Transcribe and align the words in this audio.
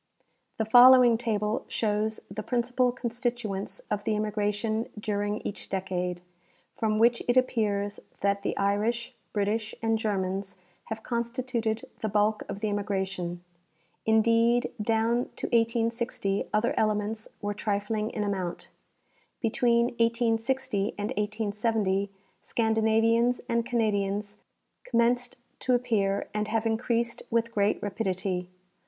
The 0.57 0.65
following 0.65 1.15
table 1.15 1.63
shows 1.67 2.19
the 2.27 2.41
principal 2.41 2.91
constituents 2.91 3.81
of 3.91 4.03
the 4.03 4.15
immigration 4.15 4.87
during 4.99 5.41
each 5.41 5.69
decade, 5.69 6.21
from 6.71 6.97
which 6.97 7.21
it 7.27 7.37
appears 7.37 7.99
that 8.21 8.41
the 8.41 8.57
Irish, 8.57 9.13
British 9.31 9.75
and 9.79 9.99
Germans 9.99 10.55
have 10.85 11.03
constituted 11.03 11.85
the 11.99 12.09
bulk 12.09 12.41
of 12.49 12.61
the 12.61 12.67
immigration. 12.67 13.43
Indeed, 14.03 14.71
down 14.81 15.29
to 15.35 15.45
1860 15.45 16.45
other 16.51 16.73
elements 16.77 17.27
were 17.39 17.53
trifling 17.53 18.09
in 18.09 18.23
amount. 18.23 18.71
Between 19.39 19.85
1860 19.99 20.95
and 20.97 21.09
1870 21.09 22.09
Scandinavians 22.41 23.39
and 23.47 23.63
Canadians 23.67 24.37
commenced 24.83 25.37
to 25.59 25.75
appear 25.75 26.27
and 26.33 26.47
have 26.47 26.65
increased 26.65 27.21
with 27.29 27.53
great 27.53 27.79
rapidity. 27.83 28.49